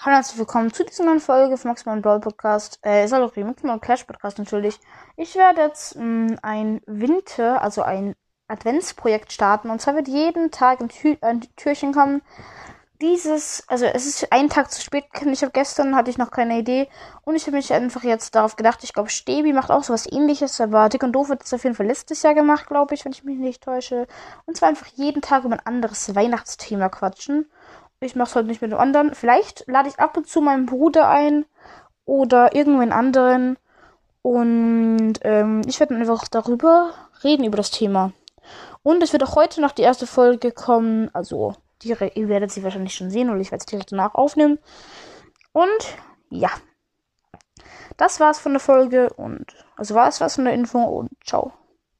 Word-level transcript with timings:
Hallo 0.00 0.14
und 0.14 0.22
herzlich 0.22 0.38
willkommen 0.38 0.72
zu 0.72 0.84
dieser 0.84 1.04
neuen 1.04 1.18
Folge 1.18 1.56
von 1.56 1.70
Maximal 1.70 2.00
Brawl 2.00 2.20
Podcast. 2.20 2.78
Äh, 2.84 3.04
ist 3.04 3.12
auch 3.12 3.34
Maximal 3.34 3.80
Clash 3.80 4.04
Podcast 4.04 4.38
natürlich. 4.38 4.78
Ich 5.16 5.34
werde 5.34 5.62
jetzt 5.62 5.96
mh, 5.96 6.04
mm, 6.04 6.38
ein 6.40 6.80
Winter, 6.86 7.60
also 7.60 7.82
ein 7.82 8.14
Adventsprojekt 8.46 9.32
starten. 9.32 9.70
Und 9.70 9.80
zwar 9.80 9.96
wird 9.96 10.06
jeden 10.06 10.52
Tag 10.52 10.80
ein, 10.80 10.88
Tür 10.88 11.16
ein 11.20 11.40
Türchen 11.56 11.92
kommen. 11.92 12.22
Dieses, 13.02 13.64
also 13.66 13.86
es 13.86 14.06
ist 14.06 14.32
einen 14.32 14.48
Tag 14.48 14.70
zu 14.70 14.80
spät. 14.80 15.06
Ich 15.32 15.42
habe 15.42 15.50
gestern 15.50 15.96
hatte 15.96 16.10
ich 16.10 16.18
noch 16.18 16.30
keine 16.30 16.60
Idee 16.60 16.88
und 17.24 17.34
ich 17.34 17.48
habe 17.48 17.56
mich 17.56 17.72
einfach 17.72 18.04
jetzt 18.04 18.36
darauf 18.36 18.54
gedacht. 18.54 18.84
Ich 18.84 18.92
glaube, 18.92 19.10
Stebi 19.10 19.52
macht 19.52 19.72
auch 19.72 19.82
sowas 19.82 20.06
Ähnliches, 20.06 20.60
aber 20.60 20.88
Dick 20.88 21.02
und 21.02 21.12
Doof 21.12 21.28
wird 21.28 21.42
es 21.42 21.52
auf 21.52 21.64
jeden 21.64 21.74
Fall 21.74 21.86
letztes 21.86 22.22
Jahr 22.22 22.34
gemacht, 22.34 22.68
glaube 22.68 22.94
ich, 22.94 23.04
wenn 23.04 23.10
ich 23.10 23.24
mich 23.24 23.38
nicht 23.38 23.64
täusche. 23.64 24.06
Und 24.46 24.56
zwar 24.56 24.68
einfach 24.68 24.86
jeden 24.94 25.22
Tag 25.22 25.42
über 25.42 25.54
ein 25.54 25.66
anderes 25.66 26.14
Weihnachtsthema 26.14 26.88
quatschen. 26.88 27.50
Ich 28.00 28.14
mache 28.14 28.28
es 28.28 28.34
heute 28.36 28.48
nicht 28.48 28.62
mit 28.62 28.70
dem 28.70 28.78
anderen. 28.78 29.14
Vielleicht 29.14 29.64
lade 29.66 29.88
ich 29.88 29.98
ab 29.98 30.16
und 30.16 30.28
zu 30.28 30.40
meinen 30.40 30.66
Bruder 30.66 31.08
ein 31.08 31.46
oder 32.04 32.54
irgendwen 32.54 32.92
anderen. 32.92 33.58
Und 34.22 35.14
ähm, 35.22 35.62
ich 35.66 35.80
werde 35.80 35.96
einfach 35.96 36.28
darüber 36.28 36.92
reden, 37.24 37.44
über 37.44 37.56
das 37.56 37.70
Thema. 37.70 38.12
Und 38.82 39.02
es 39.02 39.12
wird 39.12 39.24
auch 39.24 39.34
heute 39.34 39.60
noch 39.60 39.72
die 39.72 39.82
erste 39.82 40.06
Folge 40.06 40.52
kommen. 40.52 41.10
Also, 41.12 41.54
die, 41.82 41.88
ihr 41.88 42.28
werdet 42.28 42.52
sie 42.52 42.62
wahrscheinlich 42.62 42.94
schon 42.94 43.10
sehen 43.10 43.30
oder 43.30 43.40
ich 43.40 43.50
werde 43.50 43.62
es 43.62 43.66
direkt 43.66 43.92
danach 43.92 44.14
aufnehmen. 44.14 44.58
Und 45.52 45.96
ja. 46.30 46.50
Das 47.96 48.20
war's 48.20 48.38
von 48.38 48.52
der 48.52 48.60
Folge 48.60 49.12
und 49.14 49.44
also 49.76 49.96
war 49.96 50.06
es 50.06 50.20
was 50.20 50.36
von 50.36 50.44
der 50.44 50.54
Info 50.54 50.78
und 50.78 51.10
ciao. 51.24 51.52